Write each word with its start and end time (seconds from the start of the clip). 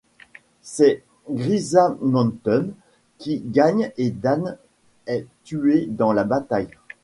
C'est 0.63 1.03
Grisamentum 1.29 2.73
qui 3.19 3.37
gagne 3.39 3.91
et 3.97 4.09
Dane 4.09 4.57
est 5.05 5.27
tué 5.43 5.85
dans 5.91 6.11
la 6.11 6.23
bataille. 6.23 6.69